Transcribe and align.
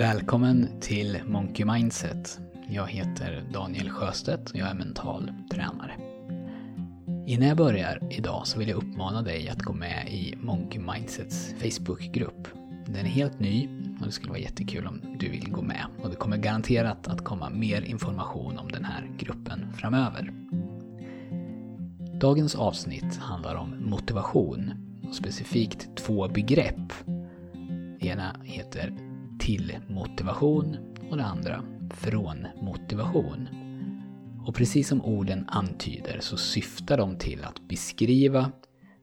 Välkommen 0.00 0.80
till 0.80 1.18
Monkey 1.26 1.66
Mindset. 1.66 2.40
Jag 2.68 2.86
heter 2.86 3.44
Daniel 3.52 3.90
Sjöstedt 3.90 4.50
och 4.50 4.56
jag 4.56 4.68
är 4.68 4.74
mental 4.74 5.32
tränare. 5.52 5.92
Innan 7.26 7.48
jag 7.48 7.56
börjar 7.56 7.98
idag 8.10 8.46
så 8.46 8.58
vill 8.58 8.68
jag 8.68 8.76
uppmana 8.76 9.22
dig 9.22 9.48
att 9.48 9.62
gå 9.62 9.72
med 9.72 10.08
i 10.08 10.34
Monkey 10.36 10.80
Mindsets 10.80 11.54
Facebookgrupp. 11.58 12.48
Den 12.86 12.96
är 12.96 13.10
helt 13.10 13.40
ny 13.40 13.68
och 14.00 14.06
det 14.06 14.12
skulle 14.12 14.30
vara 14.30 14.40
jättekul 14.40 14.86
om 14.86 15.00
du 15.18 15.28
vill 15.28 15.52
gå 15.52 15.62
med. 15.62 15.84
Och 16.02 16.10
det 16.10 16.16
kommer 16.16 16.36
garanterat 16.36 17.08
att 17.08 17.24
komma 17.24 17.50
mer 17.50 17.82
information 17.82 18.58
om 18.58 18.72
den 18.72 18.84
här 18.84 19.10
gruppen 19.18 19.72
framöver. 19.72 20.32
Dagens 22.20 22.54
avsnitt 22.54 23.16
handlar 23.16 23.54
om 23.54 23.74
motivation 23.90 24.72
och 25.08 25.14
specifikt 25.14 25.96
två 25.96 26.28
begrepp. 26.28 26.92
Det 28.00 28.06
ena 28.06 28.36
heter 28.44 29.09
till 29.40 29.78
motivation 29.88 30.76
och 31.10 31.16
det 31.16 31.24
andra 31.24 31.64
från 31.94 32.46
motivation. 32.62 33.48
Och 34.46 34.54
precis 34.54 34.88
som 34.88 35.04
orden 35.04 35.44
antyder 35.48 36.20
så 36.20 36.36
syftar 36.36 36.98
de 36.98 37.18
till 37.18 37.44
att 37.44 37.60
beskriva 37.60 38.52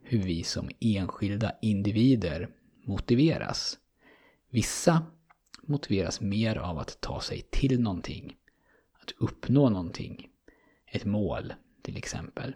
hur 0.01 0.21
vi 0.21 0.43
som 0.43 0.69
enskilda 0.79 1.51
individer 1.61 2.49
motiveras. 2.85 3.77
Vissa 4.49 5.01
motiveras 5.61 6.21
mer 6.21 6.55
av 6.55 6.79
att 6.79 7.01
ta 7.01 7.21
sig 7.21 7.41
till 7.51 7.81
någonting, 7.81 8.35
att 9.01 9.11
uppnå 9.19 9.69
någonting, 9.69 10.27
ett 10.91 11.05
mål 11.05 11.53
till 11.81 11.97
exempel. 11.97 12.55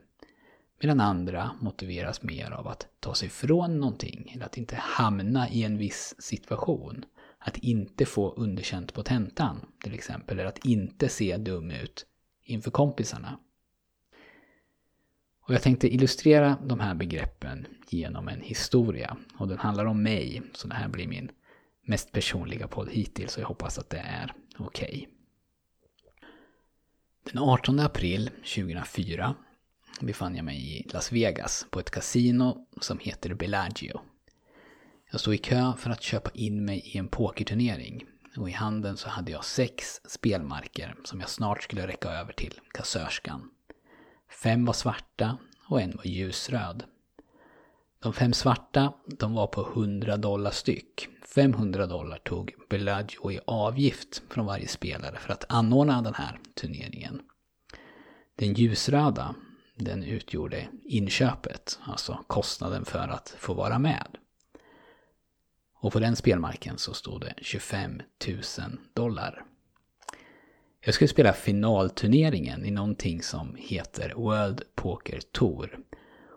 Medan 0.82 1.00
andra 1.00 1.52
motiveras 1.60 2.24
mer 2.24 2.52
av 2.52 2.68
att 2.68 2.88
ta 3.00 3.14
sig 3.14 3.30
från 3.30 3.80
någonting, 3.80 4.32
eller 4.36 4.46
att 4.46 4.58
inte 4.58 4.76
hamna 4.76 5.50
i 5.50 5.64
en 5.64 5.78
viss 5.78 6.16
situation. 6.20 7.06
Att 7.44 7.58
inte 7.58 8.06
få 8.06 8.34
underkänt 8.34 8.94
på 8.94 9.04
tentan, 9.04 9.66
till 9.84 9.94
exempel, 9.94 10.40
eller 10.40 10.50
att 10.50 10.66
inte 10.66 11.10
se 11.10 11.38
dum 11.38 11.72
ut 11.72 12.06
inför 12.44 12.72
kompisarna. 12.72 13.40
Och 15.42 15.54
jag 15.54 15.62
tänkte 15.62 15.94
illustrera 15.94 16.58
de 16.66 16.80
här 16.80 16.96
begreppen 16.96 17.66
genom 17.90 18.28
en 18.28 18.42
historia. 18.42 19.18
Och 19.38 19.48
den 19.48 19.58
handlar 19.58 19.86
om 19.86 20.04
mig, 20.04 20.42
så 20.54 20.68
det 20.68 20.76
här 20.76 20.88
blir 20.88 21.08
min 21.08 21.32
mest 21.86 22.12
personliga 22.12 22.68
podd 22.68 22.90
hittills, 22.90 23.36
och 23.36 23.42
jag 23.42 23.48
hoppas 23.48 23.80
att 23.80 23.90
det 23.90 23.98
är 23.98 24.34
okej. 24.58 24.88
Okay. 24.88 25.08
Den 27.24 27.44
18 27.44 27.80
april 27.80 28.30
2004 28.30 29.36
befann 30.02 30.36
jag 30.36 30.46
mig 30.46 30.78
i 30.78 30.88
Las 30.94 31.12
Vegas 31.12 31.66
på 31.70 31.80
ett 31.80 31.92
kasino 31.92 32.68
som 32.82 33.00
heter 33.00 33.34
Bellagio. 33.34 34.02
Jag 35.12 35.20
stod 35.20 35.34
i 35.34 35.38
kö 35.38 35.74
för 35.78 35.90
att 35.90 36.04
köpa 36.04 36.30
in 36.34 36.66
mig 36.66 36.80
i 36.80 36.98
en 36.98 37.08
pokerturnering 37.08 38.06
och 38.38 38.50
i 38.50 38.52
handen 38.52 38.98
så 38.98 39.10
hade 39.10 39.32
jag 39.32 39.46
sex 39.46 40.02
spelmarker 40.06 40.96
som 41.04 41.20
jag 41.20 41.30
snart 41.30 41.64
skulle 41.64 41.88
räcka 41.88 42.10
över 42.10 42.34
till 42.34 42.54
kassörskan. 42.74 43.50
Fem 44.44 44.66
var 44.66 44.74
svarta 44.74 45.38
och 45.68 45.82
en 45.82 45.98
var 45.98 46.06
ljusröd. 46.06 46.84
De 48.00 48.14
fem 48.14 48.34
svarta, 48.34 48.94
de 49.06 49.34
var 49.34 49.48
på 49.48 49.62
100 49.62 50.18
dollar 50.18 50.52
styck. 50.52 51.08
500 51.36 51.86
dollar 51.86 52.18
tog 52.18 52.54
Bellagio 52.70 53.32
i 53.32 53.40
avgift 53.48 54.24
från 54.30 54.46
varje 54.46 54.68
spelare 54.68 55.18
för 55.18 55.34
att 55.34 55.46
anordna 55.50 56.02
den 56.02 56.14
här 56.14 56.40
turneringen. 56.56 57.22
Den 58.36 58.54
ljusröda, 58.54 59.36
den 59.76 60.04
utgjorde 60.04 60.68
inköpet, 60.86 61.80
alltså 61.84 62.24
kostnaden 62.28 62.86
för 62.86 63.08
att 63.08 63.36
få 63.38 63.54
vara 63.54 63.80
med. 63.80 64.18
Och 65.82 65.94
på 65.94 66.00
den 66.00 66.16
spelmarken 66.16 66.78
så 66.78 66.94
stod 66.94 67.22
det 67.22 67.34
25 67.42 68.02
000 68.28 68.38
dollar. 68.94 69.44
Jag 70.86 70.94
skulle 70.94 71.08
spela 71.08 71.34
finalturneringen 71.34 72.66
i 72.66 72.72
någonting 72.72 73.24
som 73.24 73.56
heter 73.58 74.14
World 74.16 74.62
Poker 74.76 75.20
Tour. 75.32 75.80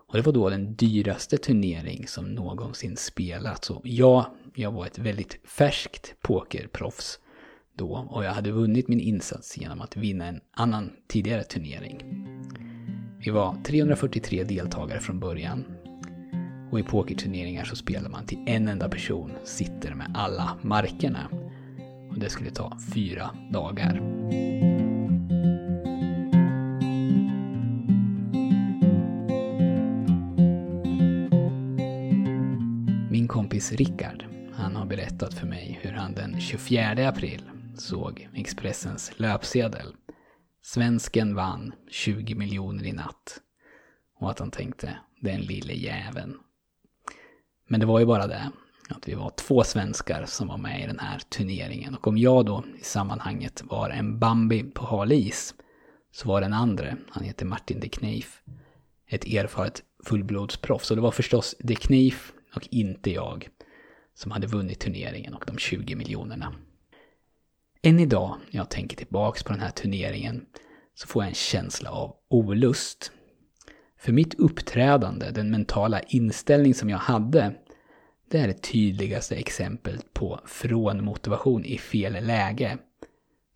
Och 0.07 0.15
det 0.15 0.21
var 0.21 0.33
då 0.33 0.49
den 0.49 0.75
dyraste 0.75 1.37
turnering 1.37 2.07
som 2.07 2.25
någonsin 2.25 2.97
spelats. 2.97 3.69
Och 3.69 3.81
ja, 3.83 4.35
jag 4.55 4.71
var 4.71 4.85
ett 4.85 4.99
väldigt 4.99 5.39
färskt 5.43 6.15
pokerproffs 6.21 7.19
då 7.73 8.07
och 8.09 8.25
jag 8.25 8.31
hade 8.31 8.51
vunnit 8.51 8.87
min 8.87 8.99
insats 8.99 9.57
genom 9.57 9.81
att 9.81 9.97
vinna 9.97 10.25
en 10.25 10.41
annan 10.51 10.91
tidigare 11.07 11.43
turnering. 11.43 12.03
Vi 13.19 13.31
var 13.31 13.57
343 13.63 14.43
deltagare 14.43 14.99
från 14.99 15.19
början 15.19 15.74
och 16.75 16.79
i 16.79 16.83
pokerturneringar 16.83 17.65
så 17.65 17.75
spelar 17.75 18.09
man 18.09 18.25
till 18.25 18.43
en 18.45 18.67
enda 18.67 18.89
person 18.89 19.31
sitter 19.43 19.93
med 19.93 20.11
alla 20.15 20.57
markerna. 20.61 21.29
Och 22.09 22.19
det 22.19 22.29
skulle 22.29 22.51
ta 22.51 22.77
fyra 22.93 23.29
dagar. 23.51 24.01
Min 33.11 33.27
kompis 33.27 33.71
Rickard, 33.71 34.25
han 34.53 34.75
har 34.75 34.85
berättat 34.85 35.33
för 35.33 35.47
mig 35.47 35.79
hur 35.81 35.91
han 35.91 36.13
den 36.13 36.39
24 36.39 37.09
april 37.09 37.41
såg 37.75 38.29
Expressens 38.33 39.11
löpsedel. 39.17 39.95
Svensken 40.61 41.35
vann 41.35 41.73
20 41.91 42.35
miljoner 42.35 42.83
i 42.83 42.91
natt. 42.91 43.41
Och 44.19 44.31
att 44.31 44.39
han 44.39 44.51
tänkte, 44.51 44.97
den 45.21 45.41
lille 45.41 45.73
jäveln. 45.73 46.37
Men 47.67 47.79
det 47.79 47.85
var 47.85 47.99
ju 47.99 48.05
bara 48.05 48.27
det, 48.27 48.51
att 48.89 49.07
vi 49.07 49.13
var 49.13 49.29
två 49.29 49.63
svenskar 49.63 50.25
som 50.25 50.47
var 50.47 50.57
med 50.57 50.83
i 50.83 50.87
den 50.87 50.99
här 50.99 51.19
turneringen. 51.19 51.95
Och 51.95 52.07
om 52.07 52.17
jag 52.17 52.45
då 52.45 52.63
i 52.79 52.83
sammanhanget 52.83 53.63
var 53.65 53.89
en 53.89 54.19
Bambi 54.19 54.63
på 54.63 54.85
hal 54.85 55.11
is, 55.11 55.53
så 56.11 56.27
var 56.27 56.41
den 56.41 56.53
andra, 56.53 56.97
han 57.09 57.23
heter 57.23 57.45
Martin 57.45 57.79
de 57.79 57.89
Kneif, 57.89 58.41
ett 59.07 59.25
erfaret 59.25 59.83
fullblodsproffs. 60.03 60.91
Och 60.91 60.97
det 60.97 61.01
var 61.01 61.11
förstås 61.11 61.55
de 61.59 61.75
Kneif 61.75 62.33
och 62.55 62.67
inte 62.71 63.11
jag 63.11 63.49
som 64.13 64.31
hade 64.31 64.47
vunnit 64.47 64.79
turneringen 64.79 65.33
och 65.33 65.43
de 65.47 65.57
20 65.57 65.95
miljonerna. 65.95 66.55
Än 67.81 67.99
idag, 67.99 68.37
när 68.51 68.59
jag 68.59 68.69
tänker 68.69 68.97
tillbaks 68.97 69.43
på 69.43 69.51
den 69.51 69.61
här 69.61 69.71
turneringen, 69.71 70.45
så 70.95 71.07
får 71.07 71.23
jag 71.23 71.29
en 71.29 71.35
känsla 71.35 71.89
av 71.91 72.15
olust 72.27 73.11
för 74.05 74.11
mitt 74.11 74.33
uppträdande, 74.33 75.31
den 75.31 75.51
mentala 75.51 75.99
inställning 75.99 76.73
som 76.73 76.89
jag 76.89 76.97
hade, 76.97 77.53
det 78.31 78.39
är 78.39 78.47
det 78.47 78.61
tydligaste 78.61 79.35
exemplet 79.35 80.13
på 80.13 80.39
frånmotivation 80.45 81.65
i 81.65 81.77
fel 81.77 82.25
läge 82.25 82.77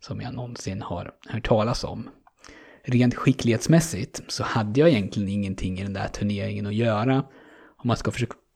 som 0.00 0.20
jag 0.20 0.34
någonsin 0.34 0.82
har 0.82 1.12
hört 1.28 1.48
talas 1.48 1.84
om. 1.84 2.10
Rent 2.84 3.14
skicklighetsmässigt 3.14 4.22
så 4.28 4.44
hade 4.44 4.80
jag 4.80 4.88
egentligen 4.88 5.28
ingenting 5.28 5.78
i 5.78 5.82
den 5.82 5.92
där 5.92 6.08
turneringen 6.08 6.66
att 6.66 6.74
göra. 6.74 7.24
Om 7.76 7.88
man 7.88 7.96
ska 7.96 8.12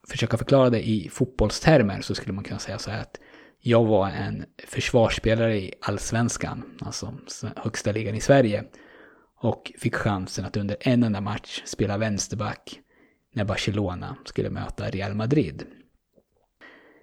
försöka 0.09 0.37
förklara 0.37 0.71
det 0.71 0.89
i 0.89 1.09
fotbollstermer 1.13 2.01
så 2.01 2.15
skulle 2.15 2.33
man 2.33 2.45
kunna 2.45 2.61
säga 2.61 2.79
så 2.79 2.91
här 2.91 3.01
att 3.01 3.21
jag 3.61 3.85
var 3.85 4.09
en 4.09 4.45
försvarsspelare 4.67 5.57
i 5.57 5.75
allsvenskan, 5.81 6.79
alltså 6.81 7.15
högsta 7.57 7.93
ligan 7.93 8.15
i 8.15 8.21
Sverige 8.21 8.65
och 9.45 9.73
fick 9.79 9.95
chansen 9.95 10.45
att 10.45 10.57
under 10.57 10.77
en 10.81 11.03
enda 11.03 11.21
match 11.21 11.63
spela 11.65 11.99
vänsterback 11.99 12.81
när 13.35 13.45
Barcelona 13.45 14.17
skulle 14.25 14.51
möta 14.51 14.91
Real 14.91 15.15
Madrid. 15.15 15.63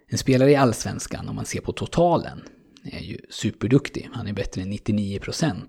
En 0.08 0.18
spelare 0.18 0.52
i 0.52 0.56
Allsvenskan, 0.56 1.30
om 1.30 1.36
man 1.36 1.46
ser 1.46 1.62
på 1.62 1.72
totalen, 1.72 2.42
är 2.84 3.00
ju 3.00 3.18
superduktig. 3.30 4.10
Han 4.14 4.28
är 4.28 4.34
bättre 4.34 4.62
än 4.62 4.74
99%, 4.74 5.66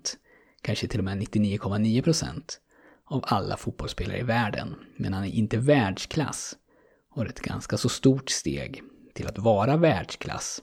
kanske 0.62 0.88
till 0.88 0.99
och 0.99 1.05
med 1.05 1.19
99,9% 1.19 2.43
av 3.04 3.25
alla 3.27 3.56
fotbollsspelare 3.56 4.19
i 4.19 4.22
världen. 4.22 4.75
Men 4.97 5.12
han 5.12 5.25
är 5.25 5.31
inte 5.31 5.56
världsklass. 5.56 6.56
Och 7.10 7.25
det 7.25 7.28
är 7.28 7.33
ett 7.33 7.41
ganska 7.41 7.77
så 7.77 7.89
stort 7.89 8.31
steg 8.31 8.83
till 9.15 9.27
att 9.27 9.39
vara 9.39 9.77
världsklass. 9.77 10.62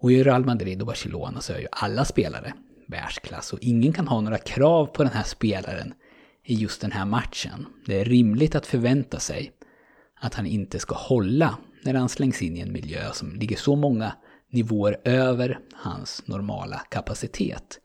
Och 0.00 0.12
i 0.12 0.24
Real 0.24 0.44
Madrid 0.44 0.80
och 0.80 0.86
Barcelona 0.86 1.40
så 1.40 1.52
är 1.52 1.58
ju 1.58 1.68
alla 1.72 2.04
spelare 2.04 2.54
världsklass 2.90 3.52
och 3.52 3.58
ingen 3.62 3.92
kan 3.92 4.08
ha 4.08 4.20
några 4.20 4.38
krav 4.38 4.86
på 4.86 5.02
den 5.02 5.12
här 5.12 5.22
spelaren 5.22 5.94
i 6.44 6.54
just 6.54 6.80
den 6.80 6.92
här 6.92 7.04
matchen. 7.04 7.66
Det 7.86 8.00
är 8.00 8.04
rimligt 8.04 8.54
att 8.54 8.66
förvänta 8.66 9.18
sig 9.18 9.52
att 10.20 10.34
han 10.34 10.46
inte 10.46 10.78
ska 10.78 10.94
hålla 10.94 11.58
när 11.84 11.94
han 11.94 12.08
slängs 12.08 12.42
in 12.42 12.56
i 12.56 12.60
en 12.60 12.72
miljö 12.72 13.12
som 13.12 13.34
ligger 13.36 13.56
så 13.56 13.76
många 13.76 14.12
nivåer 14.50 15.00
över 15.04 15.58
hans 15.74 16.22
normala 16.26 16.78
kapacitet. 16.78 17.80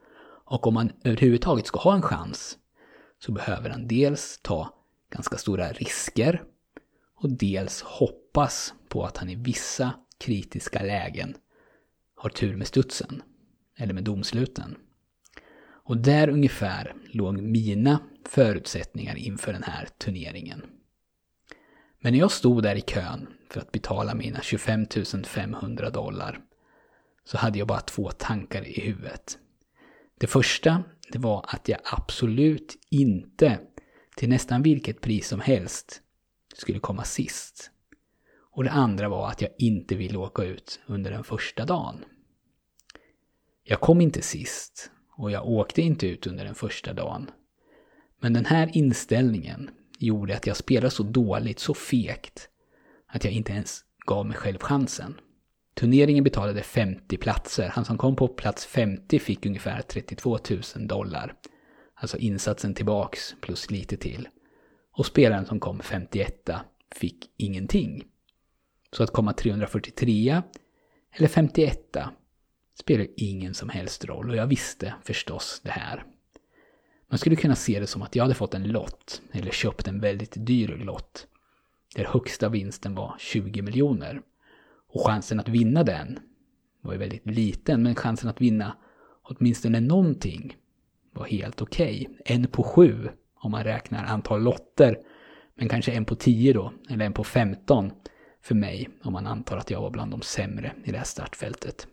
Och 0.45 0.67
om 0.67 0.75
han 0.75 0.91
överhuvudtaget 1.03 1.67
ska 1.67 1.79
ha 1.79 1.95
en 1.95 2.01
chans 2.01 2.57
så 3.19 3.31
behöver 3.31 3.69
han 3.69 3.87
dels 3.87 4.39
ta 4.41 4.73
ganska 5.11 5.37
stora 5.37 5.71
risker 5.71 6.43
och 7.15 7.29
dels 7.29 7.81
hoppas 7.81 8.73
på 8.87 9.05
att 9.05 9.17
han 9.17 9.29
i 9.29 9.35
vissa 9.35 9.93
kritiska 10.17 10.83
lägen 10.83 11.35
har 12.15 12.29
tur 12.29 12.55
med 12.55 12.67
studsen, 12.67 13.23
eller 13.77 13.93
med 13.93 14.03
domsluten. 14.03 14.75
Och 15.85 15.97
där 15.97 16.29
ungefär 16.29 16.95
låg 17.11 17.41
mina 17.41 17.99
förutsättningar 18.25 19.15
inför 19.15 19.53
den 19.53 19.63
här 19.63 19.87
turneringen. 19.97 20.61
Men 21.99 22.13
när 22.13 22.19
jag 22.19 22.31
stod 22.31 22.63
där 22.63 22.75
i 22.75 22.81
kön 22.81 23.27
för 23.49 23.61
att 23.61 23.71
betala 23.71 24.15
mina 24.15 24.41
25 24.41 24.85
500 25.25 25.89
dollar 25.89 26.41
så 27.23 27.37
hade 27.37 27.59
jag 27.59 27.67
bara 27.67 27.81
två 27.81 28.11
tankar 28.11 28.67
i 28.67 28.81
huvudet. 28.81 29.37
Det 30.17 30.27
första, 30.27 30.83
det 31.11 31.19
var 31.19 31.45
att 31.47 31.67
jag 31.67 31.79
absolut 31.83 32.77
inte, 32.89 33.59
till 34.15 34.29
nästan 34.29 34.61
vilket 34.61 35.01
pris 35.01 35.27
som 35.27 35.39
helst, 35.39 36.01
skulle 36.55 36.79
komma 36.79 37.03
sist. 37.03 37.71
Och 38.51 38.63
det 38.63 38.71
andra 38.71 39.09
var 39.09 39.29
att 39.29 39.41
jag 39.41 39.51
inte 39.57 39.95
ville 39.95 40.17
åka 40.17 40.43
ut 40.43 40.79
under 40.85 41.11
den 41.11 41.23
första 41.23 41.65
dagen. 41.65 42.05
Jag 43.63 43.81
kom 43.81 44.01
inte 44.01 44.21
sist 44.21 44.91
och 45.17 45.31
jag 45.31 45.47
åkte 45.47 45.81
inte 45.81 46.07
ut 46.07 46.27
under 46.27 46.45
den 46.45 46.55
första 46.55 46.93
dagen. 46.93 47.31
Men 48.19 48.33
den 48.33 48.45
här 48.45 48.69
inställningen 48.77 49.69
gjorde 49.99 50.35
att 50.35 50.47
jag 50.47 50.57
spelade 50.57 50.91
så 50.91 51.03
dåligt, 51.03 51.59
så 51.59 51.73
fegt, 51.73 52.49
att 53.07 53.23
jag 53.23 53.33
inte 53.33 53.51
ens 53.51 53.81
gav 54.05 54.25
mig 54.25 54.37
själv 54.37 54.57
chansen. 54.57 55.19
Turneringen 55.73 56.23
betalade 56.23 56.61
50 56.61 57.17
platser. 57.17 57.69
Han 57.69 57.85
som 57.85 57.97
kom 57.97 58.15
på 58.15 58.27
plats 58.27 58.65
50 58.65 59.19
fick 59.19 59.45
ungefär 59.45 59.81
32 59.81 60.39
000 60.75 60.87
dollar. 60.87 61.33
Alltså 61.95 62.17
insatsen 62.17 62.73
tillbaks 62.73 63.35
plus 63.41 63.71
lite 63.71 63.97
till. 63.97 64.27
Och 64.91 65.05
spelaren 65.05 65.45
som 65.45 65.59
kom 65.59 65.79
51 65.79 66.49
fick 66.95 67.29
ingenting. 67.37 68.03
Så 68.91 69.03
att 69.03 69.11
komma 69.11 69.33
343 69.33 70.41
eller 71.11 71.27
51 71.27 71.97
spelar 72.79 73.07
ingen 73.17 73.53
som 73.53 73.69
helst 73.69 74.05
roll 74.05 74.29
och 74.29 74.35
jag 74.35 74.47
visste 74.47 74.93
förstås 75.03 75.61
det 75.63 75.71
här. 75.71 76.03
Man 77.09 77.17
skulle 77.17 77.35
kunna 77.35 77.55
se 77.55 77.79
det 77.79 77.87
som 77.87 78.01
att 78.01 78.15
jag 78.15 78.23
hade 78.23 78.35
fått 78.35 78.53
en 78.53 78.67
lott, 78.67 79.21
eller 79.31 79.51
köpt 79.51 79.87
en 79.87 79.99
väldigt 79.99 80.33
dyr 80.37 80.67
lott, 80.67 81.27
där 81.95 82.05
högsta 82.05 82.49
vinsten 82.49 82.95
var 82.95 83.15
20 83.19 83.61
miljoner. 83.61 84.21
Och 84.87 85.07
chansen 85.07 85.39
att 85.39 85.49
vinna 85.49 85.83
den 85.83 86.19
var 86.81 86.93
ju 86.93 86.99
väldigt 86.99 87.25
liten, 87.25 87.83
men 87.83 87.95
chansen 87.95 88.29
att 88.29 88.41
vinna 88.41 88.77
åtminstone 89.21 89.79
någonting 89.79 90.57
var 91.13 91.25
helt 91.25 91.61
okej. 91.61 92.07
Okay. 92.09 92.35
En 92.35 92.47
på 92.47 92.63
sju, 92.63 93.09
om 93.35 93.51
man 93.51 93.63
räknar 93.63 94.05
antal 94.05 94.43
lotter, 94.43 94.99
men 95.55 95.69
kanske 95.69 95.91
en 95.91 96.05
på 96.05 96.15
tio 96.15 96.53
då, 96.53 96.73
eller 96.89 97.05
en 97.05 97.13
på 97.13 97.23
femton 97.23 97.91
för 98.41 98.55
mig, 98.55 98.89
om 99.03 99.13
man 99.13 99.27
antar 99.27 99.57
att 99.57 99.71
jag 99.71 99.81
var 99.81 99.89
bland 99.89 100.11
de 100.11 100.21
sämre 100.21 100.73
i 100.83 100.91
det 100.91 100.97
här 100.97 101.05
startfältet. 101.05 101.87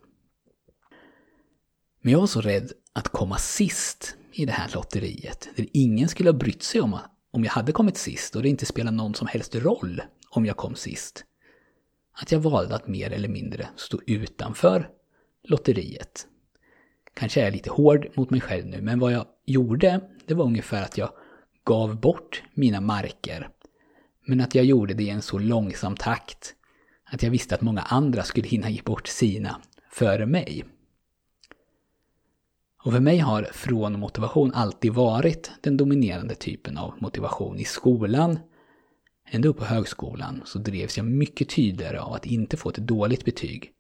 Men 2.03 2.13
jag 2.13 2.21
var 2.21 2.27
så 2.27 2.41
rädd 2.41 2.73
att 2.93 3.09
komma 3.09 3.39
sist 3.39 4.17
i 4.33 4.45
det 4.45 4.53
här 4.53 4.71
lotteriet, 4.75 5.49
där 5.57 5.67
ingen 5.73 6.09
skulle 6.09 6.29
ha 6.29 6.39
brytt 6.39 6.63
sig 6.63 6.81
om, 6.81 6.99
om 7.31 7.45
jag 7.45 7.51
hade 7.51 7.73
kommit 7.73 7.97
sist 7.97 8.37
och 8.37 8.43
det 8.43 8.49
inte 8.49 8.67
spelar 8.67 8.93
någon 8.93 9.15
som 9.15 9.27
helst 9.27 9.55
roll 9.55 10.03
om 10.31 10.47
jag 10.47 10.57
kom 10.57 10.75
sist. 10.75 11.25
Att 12.13 12.33
jag 12.33 12.41
valde 12.41 12.75
att 12.75 12.89
mer 12.89 13.11
eller 13.11 13.29
mindre 13.29 13.69
stå 13.77 14.01
utanför 14.07 14.89
lotteriet. 15.45 16.27
Kanske 17.15 17.41
är 17.41 17.45
jag 17.45 17.53
lite 17.53 17.71
hård 17.71 18.09
mot 18.15 18.31
mig 18.31 18.41
själv 18.41 18.67
nu, 18.67 18.81
men 18.81 18.99
vad 18.99 19.13
jag 19.13 19.27
gjorde, 19.47 20.01
det 20.27 20.35
var 20.35 20.45
ungefär 20.45 20.83
att 20.83 20.99
jag 20.99 21.11
gav 21.65 22.01
bort 22.01 22.43
mina 22.55 22.81
marker. 22.81 23.49
Men 24.27 24.41
att 24.41 24.55
jag 24.55 24.65
gjorde 24.65 24.95
det 24.95 25.03
i 25.03 25.11
en 25.11 25.23
så 25.23 25.39
långsam 25.39 25.97
takt 25.97 26.55
att 27.05 27.23
jag 27.23 27.31
visste 27.31 27.55
att 27.55 27.61
många 27.61 27.81
andra 27.81 28.23
skulle 28.23 28.49
hinna 28.49 28.71
ge 28.71 28.83
bort 28.83 29.09
sina 29.09 29.61
före 29.91 30.27
mig. 30.27 30.65
Och 32.85 32.93
för 32.93 33.01
mig 33.01 33.19
har 33.19 33.43
från 33.43 34.01
motivation 34.01 34.53
alltid 34.55 34.93
varit 34.93 35.51
den 35.61 35.77
dominerande 35.77 36.35
typen 36.35 36.79
av 36.79 36.95
motivation. 36.99 37.59
I 37.59 37.65
skolan, 37.65 38.39
ända 39.31 39.49
upp 39.49 39.59
på 39.59 39.65
högskolan, 39.65 40.43
så 40.45 40.59
drevs 40.59 40.97
jag 40.97 41.07
mycket 41.07 41.49
tydligare 41.49 41.99
av 41.99 42.13
att 42.13 42.27
inte 42.27 42.57
få 42.57 42.69
ett 42.69 42.77
dåligt 42.77 43.25
betyg 43.25 43.73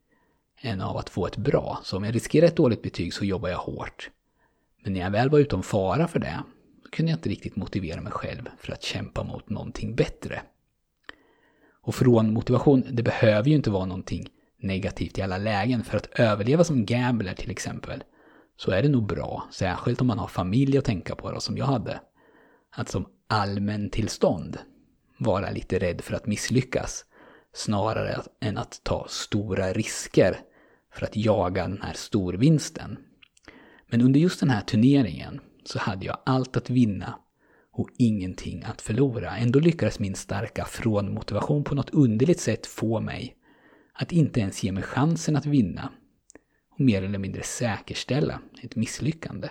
än 0.60 0.80
av 0.80 0.96
att 0.96 1.10
få 1.10 1.26
ett 1.26 1.36
bra. 1.36 1.80
Så 1.84 1.96
om 1.96 2.04
jag 2.04 2.14
riskerar 2.14 2.46
ett 2.46 2.56
dåligt 2.56 2.82
betyg 2.82 3.14
så 3.14 3.24
jobbar 3.24 3.48
jag 3.48 3.58
hårt. 3.58 4.10
Men 4.82 4.92
när 4.92 5.00
jag 5.00 5.10
väl 5.10 5.30
var 5.30 5.38
utom 5.38 5.62
fara 5.62 6.08
för 6.08 6.18
det, 6.18 6.42
så 6.84 6.90
kunde 6.90 7.12
jag 7.12 7.16
inte 7.16 7.28
riktigt 7.28 7.56
motivera 7.56 8.00
mig 8.00 8.12
själv 8.12 8.48
för 8.58 8.72
att 8.72 8.82
kämpa 8.82 9.24
mot 9.24 9.50
någonting 9.50 9.94
bättre. 9.94 10.42
Och 11.82 11.94
från 11.94 12.32
motivation, 12.32 12.84
det 12.90 13.02
behöver 13.02 13.48
ju 13.48 13.56
inte 13.56 13.70
vara 13.70 13.86
någonting 13.86 14.28
negativt 14.60 15.18
i 15.18 15.22
alla 15.22 15.38
lägen. 15.38 15.84
För 15.84 15.96
att 15.96 16.06
överleva 16.18 16.64
som 16.64 16.86
gambler 16.86 17.34
till 17.34 17.50
exempel, 17.50 18.02
så 18.56 18.70
är 18.70 18.82
det 18.82 18.88
nog 18.88 19.06
bra, 19.06 19.48
särskilt 19.50 20.00
om 20.00 20.06
man 20.06 20.18
har 20.18 20.28
familj 20.28 20.78
att 20.78 20.84
tänka 20.84 21.14
på 21.14 21.32
då, 21.32 21.40
som 21.40 21.56
jag 21.56 21.66
hade, 21.66 22.00
att 22.70 22.88
som 22.88 23.06
allmän 23.26 23.90
tillstånd 23.90 24.58
vara 25.18 25.50
lite 25.50 25.78
rädd 25.78 26.00
för 26.00 26.14
att 26.14 26.26
misslyckas 26.26 27.04
snarare 27.52 28.22
än 28.40 28.58
att 28.58 28.80
ta 28.82 29.06
stora 29.08 29.72
risker 29.72 30.36
för 30.94 31.06
att 31.06 31.16
jaga 31.16 31.68
den 31.68 31.82
här 31.82 31.92
storvinsten. 31.92 32.98
Men 33.90 34.00
under 34.00 34.20
just 34.20 34.40
den 34.40 34.50
här 34.50 34.60
turneringen 34.60 35.40
så 35.64 35.78
hade 35.78 36.06
jag 36.06 36.18
allt 36.26 36.56
att 36.56 36.70
vinna 36.70 37.18
och 37.72 37.88
ingenting 37.98 38.64
att 38.64 38.80
förlora. 38.80 39.36
Ändå 39.36 39.60
lyckades 39.60 39.98
min 39.98 40.14
starka 40.14 40.64
frånmotivation 40.64 41.64
på 41.64 41.74
något 41.74 41.90
underligt 41.90 42.40
sätt 42.40 42.66
få 42.66 43.00
mig 43.00 43.36
att 43.92 44.12
inte 44.12 44.40
ens 44.40 44.64
ge 44.64 44.72
mig 44.72 44.82
chansen 44.82 45.36
att 45.36 45.46
vinna 45.46 45.92
och 46.72 46.80
mer 46.80 47.02
eller 47.02 47.18
mindre 47.18 47.42
säkerställa 47.42 48.40
ett 48.62 48.76
misslyckande. 48.76 49.48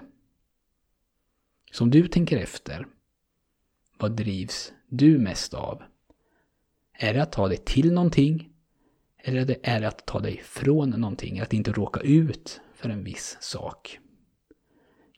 Som 1.72 1.92
du 1.92 2.08
tänker 2.08 2.38
efter, 2.38 2.88
vad 3.98 4.12
drivs 4.12 4.74
du 4.88 5.18
mest 5.18 5.54
av? 5.54 5.84
Är 6.94 7.14
det 7.14 7.22
att 7.22 7.32
ta 7.32 7.48
dig 7.48 7.58
till 7.58 7.94
någonting? 7.94 8.50
Eller 9.18 9.58
är 9.64 9.82
det 9.82 9.88
att 9.88 10.06
ta 10.06 10.20
dig 10.20 10.42
från 10.44 10.90
någonting? 10.90 11.40
Att 11.40 11.54
inte 11.54 11.72
råka 11.72 12.00
ut 12.00 12.62
för 12.76 12.90
en 12.90 13.04
viss 13.04 13.38
sak? 13.40 14.00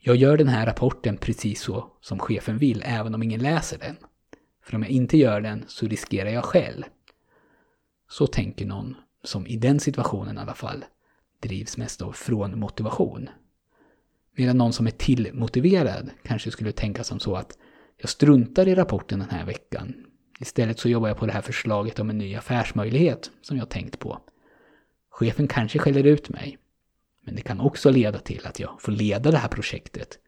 Jag 0.00 0.16
gör 0.16 0.36
den 0.36 0.48
här 0.48 0.66
rapporten 0.66 1.16
precis 1.16 1.60
så 1.60 1.92
som 2.00 2.18
chefen 2.18 2.58
vill, 2.58 2.82
även 2.86 3.14
om 3.14 3.22
ingen 3.22 3.42
läser 3.42 3.78
den. 3.78 3.96
För 4.62 4.76
om 4.76 4.82
jag 4.82 4.90
inte 4.90 5.16
gör 5.16 5.40
den 5.40 5.64
så 5.68 5.86
riskerar 5.86 6.30
jag 6.30 6.44
själv. 6.44 6.82
Så 8.08 8.26
tänker 8.26 8.66
någon 8.66 8.96
som 9.22 9.46
i 9.46 9.56
den 9.56 9.80
situationen 9.80 10.38
i 10.38 10.40
alla 10.40 10.54
fall 10.54 10.84
drivs 11.40 11.76
mest 11.76 12.02
av 12.02 12.12
från 12.12 12.58
motivation. 12.58 13.28
Medan 14.36 14.58
någon 14.58 14.72
som 14.72 14.86
är 14.86 14.90
tillmotiverad 14.90 16.10
kanske 16.22 16.50
skulle 16.50 16.72
tänka 16.72 17.04
som 17.04 17.20
så 17.20 17.36
att 17.36 17.58
jag 17.96 18.10
struntar 18.10 18.68
i 18.68 18.74
rapporten 18.74 19.18
den 19.18 19.30
här 19.30 19.44
veckan. 19.44 19.94
Istället 20.40 20.78
så 20.78 20.88
jobbar 20.88 21.08
jag 21.08 21.16
på 21.16 21.26
det 21.26 21.32
här 21.32 21.40
förslaget 21.40 21.98
om 21.98 22.10
en 22.10 22.18
ny 22.18 22.34
affärsmöjlighet 22.34 23.30
som 23.42 23.56
jag 23.56 23.68
tänkt 23.68 23.98
på. 23.98 24.20
Chefen 25.10 25.48
kanske 25.48 25.78
skäller 25.78 26.04
ut 26.04 26.28
mig. 26.28 26.58
Men 27.22 27.36
det 27.36 27.42
kan 27.42 27.60
också 27.60 27.90
leda 27.90 28.18
till 28.18 28.46
att 28.46 28.60
jag 28.60 28.82
får 28.82 28.92
leda 28.92 29.30
det 29.30 29.38
här 29.38 29.48
projektet 29.48 30.18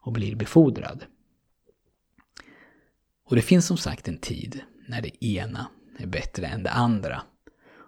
och 0.00 0.12
blir 0.12 0.36
befordrad. 0.36 1.04
Och 3.24 3.36
det 3.36 3.42
finns 3.42 3.66
som 3.66 3.76
sagt 3.76 4.08
en 4.08 4.18
tid 4.18 4.60
när 4.88 5.02
det 5.02 5.24
ena 5.24 5.66
är 5.98 6.06
bättre 6.06 6.46
än 6.46 6.62
det 6.62 6.70
andra. 6.70 7.22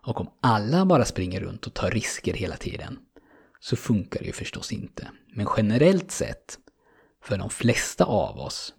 Och 0.07 0.21
om 0.21 0.31
alla 0.41 0.87
bara 0.87 1.05
springer 1.05 1.41
runt 1.41 1.67
och 1.67 1.75
tar 1.75 1.91
risker 1.91 2.35
hela 2.35 2.57
tiden 2.57 2.99
så 3.61 3.77
funkar 3.77 4.21
det 4.21 4.27
ju 4.27 4.33
förstås 4.33 4.73
inte. 4.73 5.09
Men 5.35 5.47
generellt 5.57 6.11
sett, 6.11 6.59
för 7.25 7.39
de 7.39 7.51
flesta 7.51 8.05
av 8.05 8.39
oss, 8.39 8.75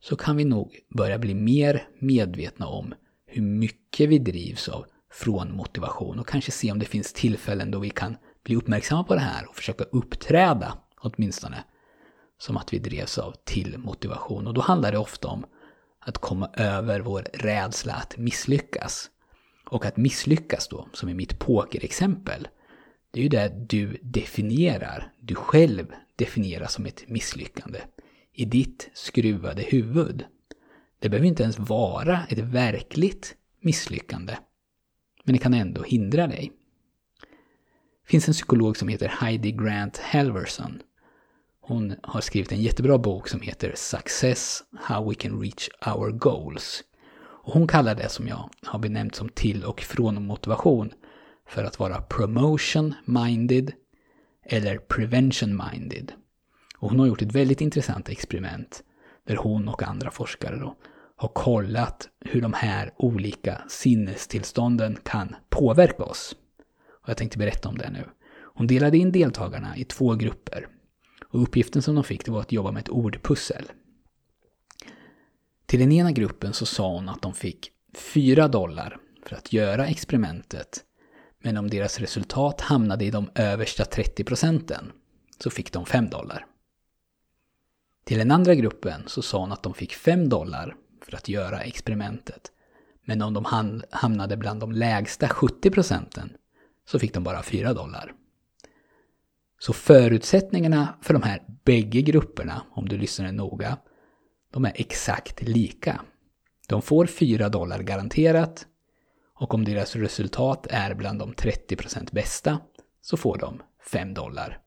så 0.00 0.16
kan 0.16 0.36
vi 0.36 0.44
nog 0.44 0.78
börja 0.96 1.18
bli 1.18 1.34
mer 1.34 1.88
medvetna 1.98 2.66
om 2.66 2.94
hur 3.26 3.42
mycket 3.42 4.08
vi 4.08 4.18
drivs 4.18 4.68
av 4.68 4.86
från 5.12 5.56
motivation 5.56 6.18
och 6.18 6.28
kanske 6.28 6.50
se 6.50 6.72
om 6.72 6.78
det 6.78 6.86
finns 6.86 7.12
tillfällen 7.12 7.70
då 7.70 7.78
vi 7.78 7.90
kan 7.90 8.16
bli 8.44 8.56
uppmärksamma 8.56 9.04
på 9.04 9.14
det 9.14 9.20
här 9.20 9.48
och 9.48 9.56
försöka 9.56 9.84
uppträda 9.84 10.78
åtminstone 11.00 11.64
som 12.38 12.56
att 12.56 12.72
vi 12.72 12.78
drevs 12.78 13.18
av 13.18 13.34
till 13.44 13.78
motivation. 13.78 14.46
Och 14.46 14.54
då 14.54 14.60
handlar 14.60 14.92
det 14.92 14.98
ofta 14.98 15.28
om 15.28 15.46
att 16.00 16.18
komma 16.18 16.50
över 16.54 17.00
vår 17.00 17.26
rädsla 17.34 17.94
att 17.94 18.16
misslyckas. 18.18 19.10
Och 19.64 19.84
att 19.84 19.96
misslyckas 19.96 20.68
då, 20.68 20.88
som 20.92 21.08
i 21.08 21.14
mitt 21.14 21.38
pokerexempel, 21.38 22.48
det 23.10 23.20
är 23.20 23.22
ju 23.22 23.28
det 23.28 23.52
du 23.68 23.98
definierar, 24.02 25.12
du 25.20 25.34
själv 25.34 25.86
definierar 26.16 26.66
som 26.66 26.86
ett 26.86 27.08
misslyckande 27.08 27.80
i 28.32 28.44
ditt 28.44 28.90
skruvade 28.94 29.62
huvud. 29.62 30.24
Det 30.98 31.08
behöver 31.08 31.28
inte 31.28 31.42
ens 31.42 31.58
vara 31.58 32.26
ett 32.28 32.38
verkligt 32.38 33.34
misslyckande. 33.60 34.36
Men 35.24 35.32
det 35.32 35.38
kan 35.38 35.54
ändå 35.54 35.82
hindra 35.82 36.26
dig. 36.26 36.52
Det 38.04 38.10
finns 38.10 38.28
en 38.28 38.34
psykolog 38.34 38.76
som 38.76 38.88
heter 38.88 39.08
Heidi 39.08 39.52
Grant 39.52 39.98
Halverson. 39.98 40.82
Hon 41.60 41.94
har 42.02 42.20
skrivit 42.20 42.52
en 42.52 42.62
jättebra 42.62 42.98
bok 42.98 43.28
som 43.28 43.40
heter 43.40 43.72
Success, 43.76 44.62
How 44.80 45.08
We 45.08 45.14
Can 45.14 45.40
Reach 45.40 45.68
Our 45.86 46.10
Goals. 46.10 46.82
Och 47.44 47.52
hon 47.52 47.66
kallar 47.66 47.94
det 47.94 48.08
som 48.08 48.28
jag 48.28 48.50
har 48.62 48.78
benämnt 48.78 49.14
som 49.14 49.28
till 49.28 49.64
och 49.64 49.80
från 49.80 50.26
motivation 50.26 50.92
för 51.48 51.64
att 51.64 51.78
vara 51.78 52.00
promotion-minded 52.00 53.72
eller 54.44 54.78
prevention-minded. 54.78 56.12
Och 56.78 56.90
hon 56.90 56.98
har 57.00 57.06
gjort 57.06 57.22
ett 57.22 57.34
väldigt 57.34 57.60
intressant 57.60 58.08
experiment 58.08 58.82
där 59.26 59.36
hon 59.36 59.68
och 59.68 59.82
andra 59.82 60.10
forskare 60.10 60.56
då 60.56 60.76
har 61.16 61.28
kollat 61.28 62.08
hur 62.20 62.40
de 62.40 62.52
här 62.52 62.92
olika 62.96 63.62
sinnestillstånden 63.68 64.98
kan 65.02 65.36
påverka 65.48 66.04
oss. 66.04 66.36
Och 67.02 67.08
jag 67.08 67.16
tänkte 67.16 67.38
berätta 67.38 67.68
om 67.68 67.78
det 67.78 67.90
nu. 67.90 68.04
Hon 68.54 68.66
delade 68.66 68.98
in 68.98 69.12
deltagarna 69.12 69.76
i 69.76 69.84
två 69.84 70.14
grupper. 70.14 70.68
Och 71.24 71.42
uppgiften 71.42 71.82
som 71.82 71.94
de 71.94 72.04
fick 72.04 72.24
det 72.24 72.30
var 72.30 72.40
att 72.40 72.52
jobba 72.52 72.72
med 72.72 72.80
ett 72.80 72.88
ordpussel. 72.88 73.64
Till 75.74 75.80
den 75.80 75.92
ena 75.92 76.12
gruppen 76.12 76.52
så 76.52 76.66
sa 76.66 76.88
hon 76.88 77.08
att 77.08 77.22
de 77.22 77.34
fick 77.34 77.70
4 77.94 78.48
dollar 78.48 78.98
för 79.26 79.36
att 79.36 79.52
göra 79.52 79.86
experimentet. 79.86 80.84
Men 81.42 81.56
om 81.56 81.70
deras 81.70 81.98
resultat 81.98 82.60
hamnade 82.60 83.04
i 83.04 83.10
de 83.10 83.30
översta 83.34 83.84
30 83.84 84.24
procenten 84.24 84.92
så 85.38 85.50
fick 85.50 85.72
de 85.72 85.86
5 85.86 86.08
dollar. 86.08 86.46
Till 88.04 88.18
den 88.18 88.30
andra 88.30 88.54
gruppen 88.54 89.02
så 89.06 89.22
sa 89.22 89.38
hon 89.38 89.52
att 89.52 89.62
de 89.62 89.74
fick 89.74 89.94
5 89.94 90.28
dollar 90.28 90.76
för 91.04 91.16
att 91.16 91.28
göra 91.28 91.60
experimentet. 91.60 92.52
Men 93.04 93.22
om 93.22 93.34
de 93.34 93.44
hamnade 93.90 94.36
bland 94.36 94.60
de 94.60 94.72
lägsta 94.72 95.28
70 95.28 95.70
procenten 95.70 96.32
så 96.86 96.98
fick 96.98 97.14
de 97.14 97.24
bara 97.24 97.42
4 97.42 97.74
dollar. 97.74 98.12
Så 99.58 99.72
förutsättningarna 99.72 100.94
för 101.02 101.14
de 101.14 101.22
här 101.22 101.42
bägge 101.64 102.02
grupperna, 102.02 102.62
om 102.70 102.88
du 102.88 102.98
lyssnar 102.98 103.32
noga, 103.32 103.78
de 104.54 104.64
är 104.64 104.72
exakt 104.74 105.42
lika. 105.42 106.00
De 106.68 106.82
får 106.82 107.06
4 107.06 107.48
dollar 107.48 107.78
garanterat 107.82 108.66
och 109.34 109.54
om 109.54 109.64
deras 109.64 109.96
resultat 109.96 110.66
är 110.70 110.94
bland 110.94 111.18
de 111.18 111.32
30% 111.32 112.14
bästa 112.14 112.60
så 113.00 113.16
får 113.16 113.38
de 113.38 113.62
5 113.90 114.14
dollar. 114.14 114.58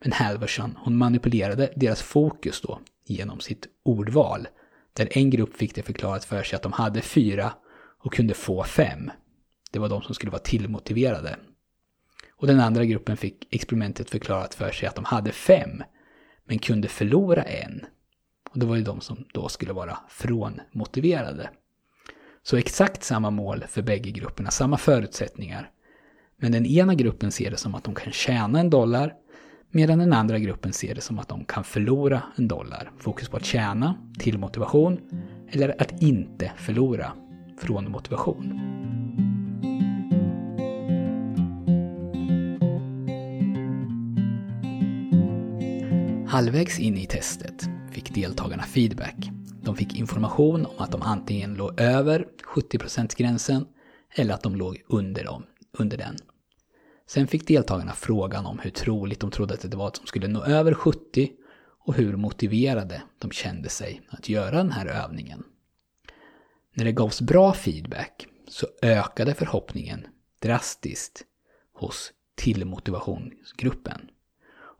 Men 0.00 0.12
Halverson, 0.12 0.78
hon 0.84 0.96
manipulerade 0.96 1.72
deras 1.76 2.02
fokus 2.02 2.60
då 2.60 2.80
genom 3.06 3.40
sitt 3.40 3.66
ordval. 3.82 4.48
Där 4.92 5.18
en 5.18 5.30
grupp 5.30 5.56
fick 5.56 5.74
det 5.74 5.82
förklarat 5.82 6.24
för 6.24 6.42
sig 6.42 6.56
att 6.56 6.62
de 6.62 6.72
hade 6.72 7.00
4 7.00 7.52
och 8.04 8.12
kunde 8.12 8.34
få 8.34 8.64
5. 8.64 9.10
Det 9.70 9.78
var 9.78 9.88
de 9.88 10.02
som 10.02 10.14
skulle 10.14 10.32
vara 10.32 10.42
tillmotiverade. 10.42 11.36
Och 12.36 12.46
den 12.46 12.60
andra 12.60 12.84
gruppen 12.84 13.16
fick 13.16 13.54
experimentet 13.54 14.10
förklarat 14.10 14.54
för 14.54 14.70
sig 14.70 14.88
att 14.88 14.94
de 14.94 15.04
hade 15.04 15.32
5 15.32 15.82
men 16.44 16.58
kunde 16.58 16.88
förlora 16.88 17.42
en. 17.42 17.86
Och 18.52 18.58
det 18.58 18.66
var 18.66 18.76
ju 18.76 18.82
de 18.82 19.00
som 19.00 19.24
då 19.32 19.48
skulle 19.48 19.72
vara 19.72 19.98
frånmotiverade. 20.08 21.50
Så 22.42 22.56
exakt 22.56 23.04
samma 23.04 23.30
mål 23.30 23.64
för 23.68 23.82
bägge 23.82 24.10
grupperna, 24.10 24.50
samma 24.50 24.76
förutsättningar. 24.76 25.70
Men 26.36 26.52
den 26.52 26.66
ena 26.66 26.94
gruppen 26.94 27.32
ser 27.32 27.50
det 27.50 27.56
som 27.56 27.74
att 27.74 27.84
de 27.84 27.94
kan 27.94 28.12
tjäna 28.12 28.60
en 28.60 28.70
dollar 28.70 29.14
medan 29.70 29.98
den 29.98 30.12
andra 30.12 30.38
gruppen 30.38 30.72
ser 30.72 30.94
det 30.94 31.00
som 31.00 31.18
att 31.18 31.28
de 31.28 31.44
kan 31.44 31.64
förlora 31.64 32.22
en 32.36 32.48
dollar. 32.48 32.90
Fokus 32.98 33.28
på 33.28 33.36
att 33.36 33.44
tjäna 33.44 33.94
till 34.18 34.38
motivation 34.38 35.00
eller 35.50 35.82
att 35.82 36.02
inte 36.02 36.52
förlora 36.56 37.12
från 37.58 37.90
motivation. 37.90 38.60
Halvvägs 46.28 46.78
in 46.78 46.96
i 46.96 47.06
testet 47.06 47.71
deltagarna 48.14 48.62
feedback. 48.62 49.30
De 49.62 49.76
fick 49.76 49.98
information 49.98 50.66
om 50.66 50.74
att 50.78 50.92
de 50.92 51.02
antingen 51.02 51.54
låg 51.54 51.80
över 51.80 52.28
70%-gränsen 52.54 53.66
eller 54.14 54.34
att 54.34 54.42
de 54.42 54.56
låg 54.56 54.82
under, 54.86 55.24
dem, 55.24 55.46
under 55.78 55.96
den. 55.96 56.16
Sen 57.06 57.26
fick 57.26 57.46
deltagarna 57.46 57.92
frågan 57.92 58.46
om 58.46 58.58
hur 58.58 58.70
troligt 58.70 59.20
de 59.20 59.30
trodde 59.30 59.54
att 59.54 59.70
det 59.70 59.76
var 59.76 59.88
att 59.88 59.94
de 59.94 60.06
skulle 60.06 60.28
nå 60.28 60.44
över 60.44 60.74
70 60.74 61.30
och 61.84 61.94
hur 61.94 62.16
motiverade 62.16 63.02
de 63.18 63.30
kände 63.30 63.68
sig 63.68 64.02
att 64.08 64.28
göra 64.28 64.56
den 64.56 64.72
här 64.72 64.86
övningen. 64.86 65.44
När 66.74 66.84
det 66.84 66.92
gavs 66.92 67.20
bra 67.20 67.52
feedback 67.52 68.26
så 68.48 68.66
ökade 68.82 69.34
förhoppningen 69.34 70.06
drastiskt 70.38 71.24
hos 71.72 72.12
tillmotivationsgruppen. 72.34 74.10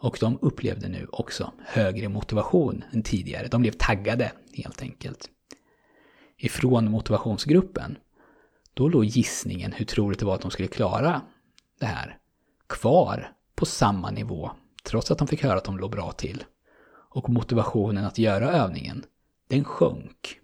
Och 0.03 0.17
de 0.21 0.39
upplevde 0.43 0.89
nu 0.89 1.07
också 1.13 1.53
högre 1.59 2.09
motivation 2.09 2.85
än 2.93 3.03
tidigare. 3.03 3.49
De 3.49 3.61
blev 3.61 3.73
taggade 3.73 4.33
helt 4.53 4.83
enkelt. 4.83 5.31
Ifrån 6.37 6.91
motivationsgruppen, 6.91 7.99
då 8.75 8.89
låg 8.89 9.05
gissningen 9.05 9.73
hur 9.73 9.85
troligt 9.85 10.19
det 10.19 10.27
var 10.27 10.35
att 10.35 10.41
de 10.41 10.51
skulle 10.51 10.69
klara 10.69 11.23
det 11.81 11.87
här 11.87 12.19
kvar 12.69 13.33
på 13.55 13.67
samma 13.67 14.11
nivå 14.11 14.51
trots 14.85 15.11
att 15.11 15.19
de 15.19 15.29
fick 15.29 15.43
höra 15.43 15.59
att 15.59 15.65
de 15.65 15.79
låg 15.79 15.91
bra 15.91 16.13
till. 16.13 16.45
Och 17.11 17.31
motivationen 17.31 18.05
att 18.05 18.19
göra 18.19 18.51
övningen, 18.51 19.05
den 19.49 19.65
sjönk. 19.65 20.41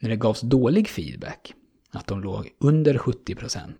När 0.00 0.10
det 0.10 0.16
gavs 0.16 0.40
dålig 0.40 0.88
feedback, 0.88 1.54
att 1.90 2.06
de 2.06 2.20
låg 2.20 2.50
under 2.58 2.94
70%, 2.94 3.74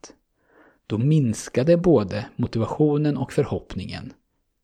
då 0.87 0.99
minskade 0.99 1.77
både 1.77 2.27
motivationen 2.37 3.17
och 3.17 3.33
förhoppningen 3.33 4.13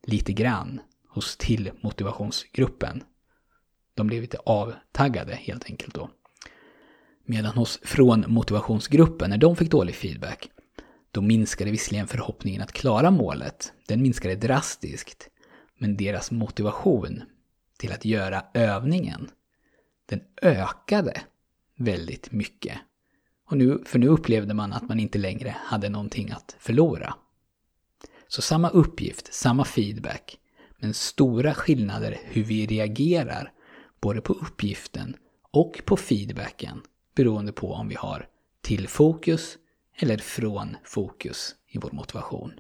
lite 0.03 0.33
grann 0.33 0.81
hos 1.09 1.37
till 1.37 1.71
motivationsgruppen. 1.81 3.03
De 3.95 4.07
blev 4.07 4.21
lite 4.23 4.39
avtaggade 4.39 5.35
helt 5.35 5.65
enkelt 5.65 5.95
då. 5.95 6.11
Medan 7.25 7.55
hos 7.55 7.81
från 7.83 8.25
motivationsgruppen, 8.29 9.31
när 9.31 9.39
de 9.39 9.57
fick 9.57 9.71
dålig 9.71 9.95
feedback, 9.95 10.51
då 11.11 11.21
minskade 11.21 11.71
visserligen 11.71 12.07
förhoppningen 12.07 12.63
att 12.63 12.73
klara 12.73 13.11
målet. 13.11 13.73
Den 13.87 14.03
minskade 14.03 14.35
drastiskt. 14.35 15.29
Men 15.79 15.97
deras 15.97 16.31
motivation 16.31 17.23
till 17.79 17.93
att 17.93 18.05
göra 18.05 18.45
övningen, 18.55 19.31
den 20.07 20.21
ökade 20.43 21.21
väldigt 21.77 22.33
mycket. 22.33 22.79
Och 23.51 23.57
nu, 23.57 23.83
för 23.85 23.99
nu 23.99 24.07
upplevde 24.07 24.55
man 24.55 24.73
att 24.73 24.89
man 24.89 25.01
inte 25.01 25.19
längre 25.19 25.57
hade 25.65 25.89
någonting 25.89 26.31
att 26.31 26.57
förlora. 26.59 27.15
Så 28.29 28.43
samma 28.43 28.69
uppgift, 28.69 29.35
samma 29.35 29.65
feedback, 29.65 30.39
men 30.79 30.95
stora 30.95 31.55
skillnader 31.55 32.19
hur 32.25 32.45
vi 32.45 32.67
reagerar 32.67 33.53
både 34.01 34.21
på 34.21 34.33
uppgiften 34.33 35.17
och 35.51 35.83
på 35.85 35.97
feedbacken 35.97 36.81
beroende 37.17 37.53
på 37.53 37.73
om 37.73 37.89
vi 37.89 37.95
har 37.95 38.27
till 38.63 38.89
fokus 38.89 39.59
eller 39.97 40.19
från 40.19 40.77
fokus 40.85 41.55
i 41.69 41.79
vår 41.79 41.91
motivation. 41.93 42.53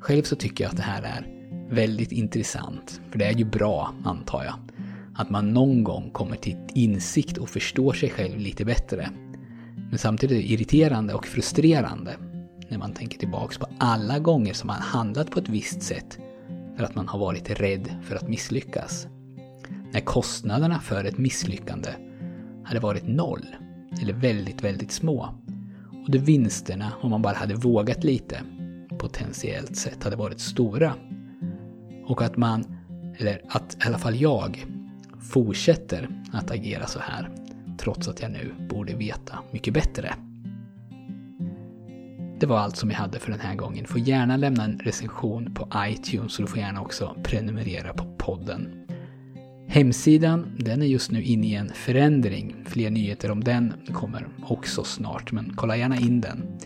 Själv 0.00 0.22
så 0.22 0.36
tycker 0.36 0.64
jag 0.64 0.70
att 0.70 0.76
det 0.76 0.82
här 0.82 1.02
är 1.02 1.50
väldigt 1.70 2.12
intressant, 2.12 3.00
för 3.10 3.18
det 3.18 3.24
är 3.24 3.34
ju 3.34 3.44
bra, 3.44 3.94
antar 4.04 4.44
jag, 4.44 4.54
att 5.16 5.30
man 5.30 5.50
någon 5.50 5.84
gång 5.84 6.10
kommer 6.10 6.36
till 6.36 6.56
insikt 6.74 7.38
och 7.38 7.48
förstår 7.48 7.92
sig 7.92 8.10
själv 8.10 8.38
lite 8.38 8.64
bättre. 8.64 9.10
Men 9.90 9.98
samtidigt 9.98 10.38
är 10.38 10.42
det 10.42 10.52
irriterande 10.52 11.14
och 11.14 11.26
frustrerande 11.26 12.16
när 12.68 12.78
man 12.78 12.92
tänker 12.92 13.18
tillbaks 13.18 13.58
på 13.58 13.66
alla 13.78 14.18
gånger 14.18 14.52
som 14.52 14.66
man 14.66 14.80
handlat 14.80 15.30
på 15.30 15.38
ett 15.38 15.48
visst 15.48 15.82
sätt 15.82 16.18
för 16.76 16.84
att 16.84 16.94
man 16.94 17.08
har 17.08 17.18
varit 17.18 17.60
rädd 17.60 17.96
för 18.02 18.16
att 18.16 18.28
misslyckas. 18.28 19.06
När 19.92 20.00
kostnaderna 20.00 20.80
för 20.80 21.04
ett 21.04 21.18
misslyckande 21.18 21.90
hade 22.64 22.80
varit 22.80 23.08
noll, 23.08 23.46
eller 24.02 24.12
väldigt, 24.12 24.64
väldigt 24.64 24.92
små. 24.92 25.28
Och 26.04 26.10
de 26.10 26.18
vinsterna, 26.18 26.92
om 27.00 27.10
man 27.10 27.22
bara 27.22 27.36
hade 27.36 27.54
vågat 27.54 28.04
lite, 28.04 28.40
potentiellt 28.98 29.76
sett 29.76 30.04
hade 30.04 30.16
varit 30.16 30.40
stora. 30.40 30.94
Och 32.06 32.22
att 32.22 32.36
man, 32.36 32.76
eller 33.18 33.42
att 33.48 33.76
i 33.84 33.86
alla 33.86 33.98
fall 33.98 34.16
jag, 34.16 34.66
fortsätter 35.20 36.08
att 36.32 36.50
agera 36.50 36.86
så 36.86 36.98
här 36.98 37.30
trots 37.84 38.08
att 38.08 38.22
jag 38.22 38.30
nu 38.30 38.54
borde 38.68 38.94
veta 38.94 39.38
mycket 39.50 39.74
bättre. 39.74 40.14
Det 42.40 42.46
var 42.46 42.58
allt 42.58 42.76
som 42.76 42.90
jag 42.90 42.96
hade 42.96 43.18
för 43.18 43.30
den 43.30 43.40
här 43.40 43.54
gången. 43.54 43.86
Får 43.86 44.00
gärna 44.00 44.36
lämna 44.36 44.64
en 44.64 44.78
recension 44.78 45.54
på 45.54 45.68
iTunes 45.76 46.38
och 46.38 46.44
du 46.44 46.50
får 46.50 46.58
gärna 46.58 46.80
också 46.80 47.16
prenumerera 47.22 47.92
på 47.92 48.04
podden. 48.18 48.86
Hemsidan, 49.68 50.56
den 50.58 50.82
är 50.82 50.86
just 50.86 51.10
nu 51.10 51.22
inne 51.22 51.46
i 51.46 51.54
en 51.54 51.68
förändring. 51.74 52.56
Fler 52.66 52.90
nyheter 52.90 53.30
om 53.30 53.44
den 53.44 53.72
kommer 53.92 54.26
också 54.42 54.84
snart, 54.84 55.32
men 55.32 55.52
kolla 55.56 55.76
gärna 55.76 55.96
in 55.96 56.20
den. 56.20 56.58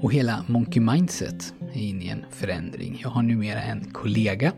Och 0.00 0.12
hela 0.12 0.44
Monkey 0.46 0.82
Mindset 0.82 1.54
är 1.72 1.80
inne 1.80 2.04
i 2.04 2.08
en 2.08 2.24
förändring. 2.30 3.00
Jag 3.02 3.10
har 3.10 3.22
numera 3.22 3.62
en 3.62 3.84
kollega. 3.92 4.52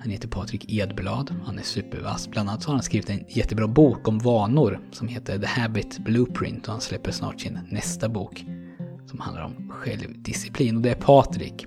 Han 0.00 0.10
heter 0.10 0.28
Patrik 0.28 0.72
Edblad. 0.72 1.34
Han 1.44 1.58
är 1.58 1.62
supervass. 1.62 2.28
Bland 2.28 2.48
annat 2.48 2.62
så 2.62 2.68
har 2.68 2.74
han 2.74 2.82
skrivit 2.82 3.10
en 3.10 3.24
jättebra 3.28 3.68
bok 3.68 4.08
om 4.08 4.18
vanor 4.18 4.80
som 4.92 5.08
heter 5.08 5.38
The 5.38 5.46
Habit 5.46 5.98
Blueprint 5.98 6.66
och 6.66 6.72
han 6.72 6.80
släpper 6.80 7.12
snart 7.12 7.40
sin 7.40 7.58
nästa 7.70 8.08
bok 8.08 8.44
som 9.06 9.20
handlar 9.20 9.44
om 9.44 9.70
självdisciplin. 9.70 10.76
Och 10.76 10.82
det 10.82 10.90
är 10.90 10.94
Patrik 10.94 11.66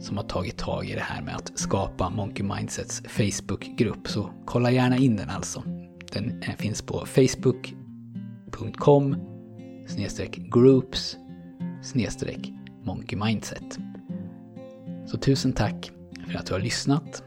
som 0.00 0.16
har 0.16 0.24
tagit 0.24 0.56
tag 0.56 0.86
i 0.86 0.94
det 0.94 1.00
här 1.00 1.22
med 1.22 1.36
att 1.36 1.58
skapa 1.58 2.10
Monkey 2.10 2.46
Mindsets 2.46 3.02
Facebookgrupp. 3.08 4.08
Så 4.08 4.30
kolla 4.44 4.70
gärna 4.70 4.96
in 4.96 5.16
den 5.16 5.30
alltså. 5.30 5.62
Den 6.12 6.42
finns 6.58 6.82
på 6.82 7.06
facebook.com 7.06 9.16
groups 10.52 11.16
Monkey 12.84 13.18
Mindset. 13.18 13.78
Så 15.06 15.18
tusen 15.18 15.52
tack 15.52 15.90
för 16.28 16.38
att 16.38 16.46
du 16.46 16.52
har 16.52 16.60
lyssnat. 16.60 17.22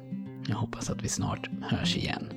Jag 0.47 0.55
hoppas 0.55 0.89
att 0.89 1.03
vi 1.03 1.09
snart 1.09 1.49
hörs 1.61 1.97
igen. 1.97 2.32